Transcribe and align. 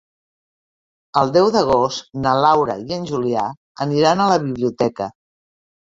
El 1.21 1.33
deu 1.35 1.51
d'agost 1.57 2.09
na 2.25 2.35
Laura 2.47 2.79
i 2.89 2.99
en 2.99 3.07
Julià 3.13 3.47
aniran 3.89 4.29
a 4.29 4.31
la 4.37 4.43
biblioteca. 4.51 5.15